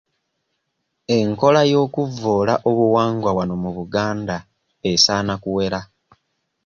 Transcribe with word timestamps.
Enkola 1.17 1.61
y'okuvvoola 1.71 2.53
obuwangwa 2.69 3.31
wano 3.37 3.55
mu 3.63 3.69
Buganda 3.77 4.37
esaana 4.91 5.33
kuwera. 5.43 5.79